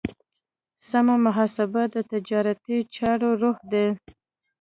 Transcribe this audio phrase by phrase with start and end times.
[0.89, 3.87] سمه محاسبه د تجارتي چارو روح دی.